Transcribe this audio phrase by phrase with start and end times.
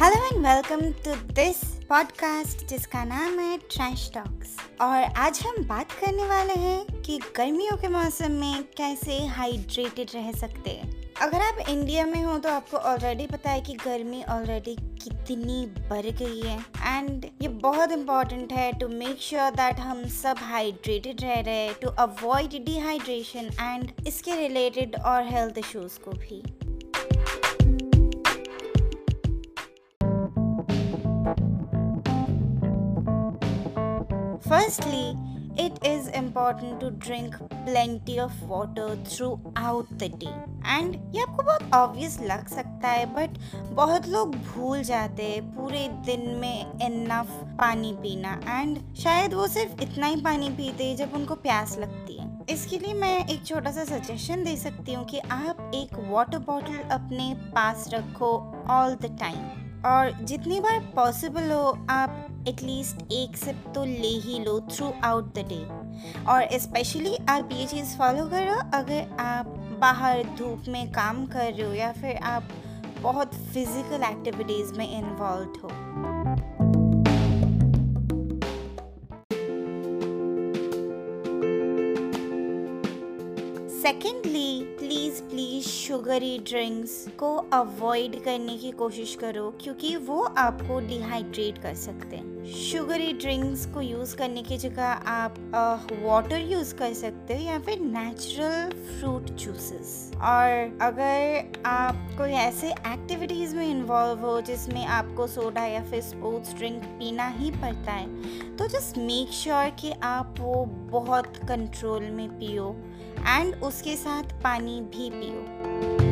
[0.00, 4.48] Hello and welcome to this podcast जिसका नाम है ट्रैश टॉक्स
[4.80, 10.30] और आज हम बात करने वाले हैं कि गर्मियों के मौसम में कैसे हाइड्रेटेड रह
[10.32, 14.76] सकते हैं। अगर आप इंडिया में हो तो आपको ऑलरेडी पता है कि गर्मी ऑलरेडी
[15.04, 20.36] कितनी बढ़ गई है। एंड ये बहुत इंपॉर्टेंट है टू मेक श्योर दैट हम सब
[20.42, 26.42] हाइड्रेटेड रह रहे टू अवॉइड डिहाइड्रेशन एंड इसके रिलेटेड और हेल्थ इश्यूज़ को भी।
[34.48, 35.14] Firstly,
[35.58, 37.34] it is important to drink
[37.66, 40.32] plenty of water throughout the day.
[40.66, 43.36] And ये आपको बहुत ऑब्वियस लग सकता है बट
[43.74, 47.30] बहुत लोग भूल जाते हैं पूरे दिन में इनफ
[47.60, 52.18] पानी पीना। एंड शायद वो सिर्फ़ इतना ही पानी पीते हैं जब उनको प्यास लगती
[52.18, 56.38] है। इसके लिए मैं एक छोटा सा सजेशन दे सकती हूँ कि आप एक वाटर
[56.50, 58.36] बॉटल अपने पास रखो
[58.70, 64.38] ऑल द टाइम और जितनी बार पॉसिबल हो, आप एटलीस्ट एक सिप तो ले ही
[64.44, 65.62] लो थ्रू आउट द डे
[66.32, 69.46] और स्पेशली आप ये चीज़ फॉलो करो, अगर आप
[69.80, 72.48] बाहर धूप में काम कर रहे हो या फिर आप
[73.02, 75.68] बहुत फ़िज़िकल एक्टिविटीज़ में इन्वॉल्व हो।
[83.78, 91.58] Secondly please please sugary drinks को अवॉइड करने की कोशिश करो, क्योंकि वो आपको डिहाइड्रेट
[91.58, 95.36] कर सकते हैं। शुगरी ड्रिंक्स को यूज़ करने की जगह आप
[96.02, 102.70] वाटर यूज़ कर सकते हो या फिर नेचुरल फ्रूट जूसेस और अगर आप कोई ऐसे
[102.70, 108.56] एक्टिविटीज़ में इन्वॉल्व हो जिसमें आपको सोडा या फिर स्पोर्ट्स ड्रिंक पीना ही पड़ता है
[108.56, 112.74] तो जस्ट मेक श्योर कि आप वो बहुत कंट्रोल में पियो।
[113.28, 116.06] एंड उसके साथ पानी भी पियो।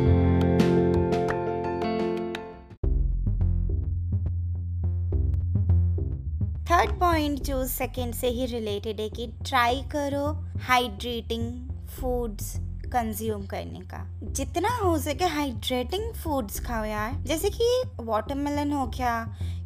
[6.69, 10.25] थर्ड पॉइंट जो सेकेंड से ही रिलेटेड है कि ट्राई करो
[10.61, 11.51] हाइड्रेटिंग
[11.89, 12.55] फूड्स
[12.89, 19.21] कंज्यूम करने का। जितना हो सके हाइड्रेटिंग फूड्स खाओ यार। जैसे कि वाटरमेलन हो गया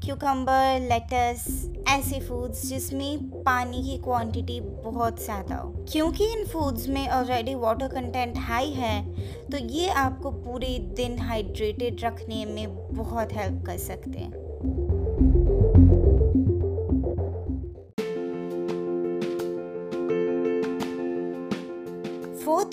[0.05, 1.45] क्यूकम्बर लेटस
[1.89, 7.87] ऐसे फूड्स जिसमें पानी की क्वांटिटी बहुत ज़्यादा हो। क्योंकि इन फूड्स में ऑलरेडी वाटर
[7.89, 8.99] कंटेंट हाई है
[9.47, 15.60] तो ये आपको पूरे दिन हाइड्रेटेड रखने में बहुत हेल्प कर सकते हैं।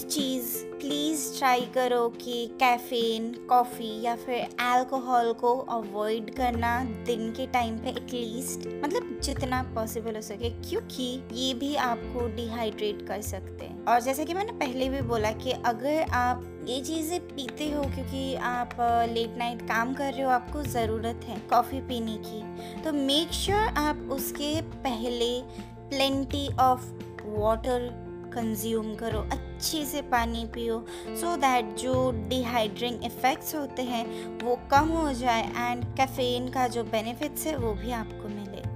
[0.08, 6.72] चीज़ प्लीज़ ट्राई करो कि कैफ़ीन कॉफ़ी या फिर अल्कोहल को अवॉइड करना
[7.06, 13.06] दिन के टाइम पे एटलीस्ट मतलब जितना पॉसिबल हो सके, क्योंकि ये भी आपको डिहाइड्रेट
[13.08, 17.20] कर सकते हैं। और जैसे कि मैंने पहले भी बोला कि अगर आप ये चीज़ें
[17.28, 18.76] पीते हो क्योंकि आप
[19.12, 23.58] लेट नाइट काम कर रहे हो, आपको ज़रूरत है कॉफ़ी पीने की तो मेक श्योर
[23.58, 25.40] sure आप उसके पहले
[25.88, 26.92] प्लेंटी ऑफ़
[27.28, 30.84] वाटर कंज्यूम करो अच्छे से पानी पियो
[31.20, 34.04] सो दैट जो डिहाइड्रिंग इफ़ेक्ट्स होते हैं
[34.42, 38.66] वो कम हो जाए एंड कैफेन का जो बेनिफिट्स है वो भी आपको मिले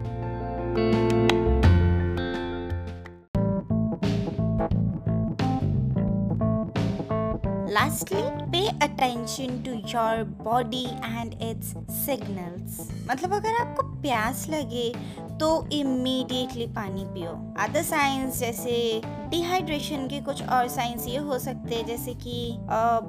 [7.72, 11.74] Lastly, pay attention to your body and its
[12.04, 12.80] signals.
[13.08, 14.92] मतलब अगर आपको प्यास लगे
[15.40, 17.30] तो इमीडिएटली पानी पियो।
[17.62, 22.56] अदर साइंस जैसे डिहाइड्रेशन के कुछ और साइंस ये हो सकते हैं, जैसे कि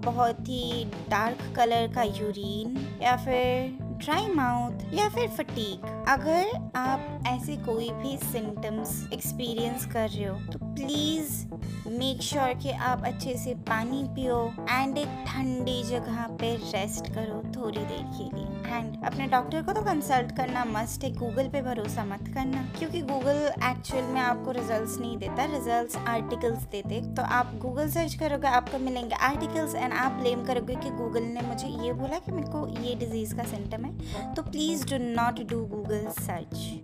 [0.06, 7.24] बहुत ही डार्क कलर का यूरिन या फिर ड्राई माउथ या फिर फटीक अगर आप
[7.28, 11.46] ऐसे कोई भी सिम्टम्स एक्सपीरियंस कर रहे हो तो प्लीज़
[11.90, 17.42] मेक श्योर कि आप अच्छे से पानी पियो एंड एक ठंडी जगह पे रेस्ट करो
[17.52, 21.62] थोड़ी देर के लिए। एंड अपने डॉक्टर को तो कंसल्ट करना मस्ट है गूगल पे
[21.62, 27.22] भरोसा मत करना। क्योंकि गूगल एक्चुअल में आपको रिजल्ट्स नहीं देता। रिजल्ट्स आर्टिकल्स देते। तो
[27.22, 31.68] आप गूगल सर्च करोगे, आपको मिलेंगे आर्टिकल्स एंड आप ब्लेम करोगे कि गूगल ने मुझे
[31.86, 35.66] ये बोला कि मेरे को ये डिज़ीज़ का सिम्टम है। तो please do not do
[35.66, 36.84] Google search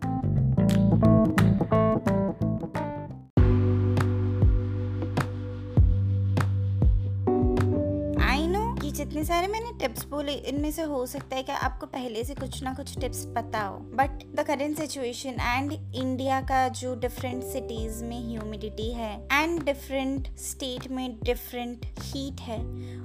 [9.00, 12.62] जितने सारे मैंने टिप्स बोले, इनमें से हो सकता है कि आपको पहले से कुछ
[12.63, 18.04] ना कुछ टिप्स पता हो। But the current situation and India का जो डिफरेंट सिटीज़
[18.04, 22.60] में ह्यूमिडिटी है एंड डिफरेंट स्टेट में डिफरेंट हीट है,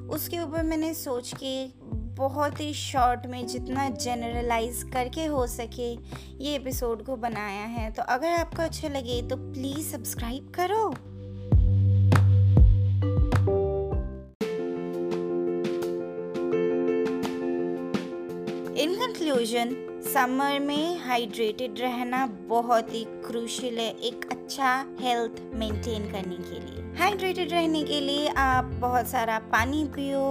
[0.08, 1.54] उसके ऊपर मैंने सोच के
[2.16, 5.92] बहुत ही शॉर्ट में जितना जनरलाइज करके हो सके
[6.44, 10.94] ये एपिसोड को बनाया है। तो अगर आपको अच्छा लगे तो प्लीज़ सब्सक्राइब करो।
[19.34, 19.70] कंक्लूजन
[20.14, 24.68] समर में हाइड्रेटेड रहना बहुत ही क्रूशियल है एक अच्छा
[25.00, 30.22] हेल्थ मेंटेन करने के लिए। हाइड्रेटेड रहने के लिए आप बहुत सारा पानी पियो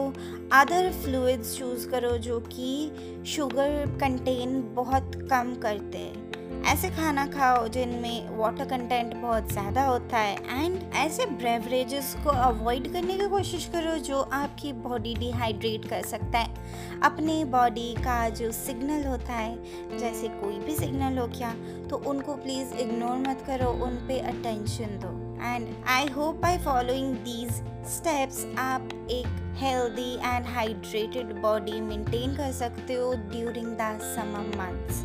[0.52, 2.92] अदर फ्लूइड्स चूज़ करो जो कि
[3.28, 6.33] शुगर कंटेन बहुत कम करते हैं।
[6.66, 12.92] ऐसे खाना खाओ जिनमें वाटर कंटेंट बहुत ज़्यादा होता है एंड ऐसे ब्रेवरेजेस को अवॉइड
[12.94, 18.52] करने की कोशिश करो जो आपकी बॉडी डिहाइड्रेट कर सकता है। अपने बॉडी का जो
[18.52, 21.54] सिग्नल होता है, जैसे कोई भी सिग्नल हो क्या
[21.90, 27.16] तो उनको प्लीज़ इग्नोर मत करो, उन पे अटेंशन दो। And I hope by following
[27.26, 27.52] these
[27.94, 29.28] steps आप एक
[29.58, 35.02] healthy and hydrated body maintain कर सकते हो during the summer months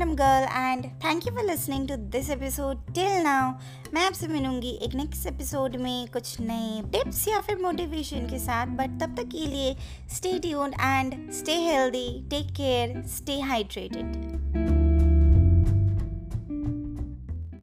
[0.00, 3.50] random girl and thank you for listening to this episode till now
[3.94, 8.76] मैं आपसे मिलूँगी एक नेक्स्ट एपिसोड में कुछ नए टिप्स या फिर मोटिवेशन के साथ
[8.78, 9.76] बट तब तक के लिए
[10.14, 14.49] stay tuned and stay healthy take care stay hydrated